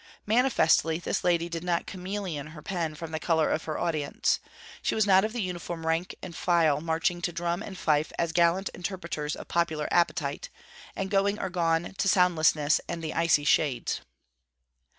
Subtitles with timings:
[0.25, 4.39] Manifestly this lady did not 'chameleon' her pen from the colour of her audience:
[4.81, 8.31] she was not of the uniformed rank and file marching to drum and fife as
[8.31, 10.49] gallant interpreters of popular appetite,
[10.95, 14.01] and going or gone to soundlessness and the icy shades.